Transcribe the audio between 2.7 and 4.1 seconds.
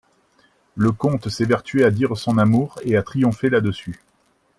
et à triompher là-dessus.